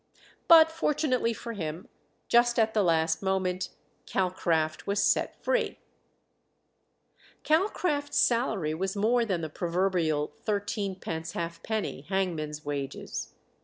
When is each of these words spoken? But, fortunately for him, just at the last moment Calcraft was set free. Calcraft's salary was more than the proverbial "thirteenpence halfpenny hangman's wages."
But, 0.47 0.71
fortunately 0.71 1.31
for 1.31 1.53
him, 1.53 1.87
just 2.27 2.57
at 2.57 2.73
the 2.73 2.81
last 2.81 3.21
moment 3.21 3.69
Calcraft 4.07 4.87
was 4.87 5.03
set 5.03 5.35
free. 5.43 5.77
Calcraft's 7.43 8.17
salary 8.17 8.73
was 8.73 8.95
more 8.95 9.25
than 9.25 9.41
the 9.41 9.47
proverbial 9.49 10.31
"thirteenpence 10.41 11.33
halfpenny 11.33 12.01
hangman's 12.09 12.65
wages." 12.65 13.35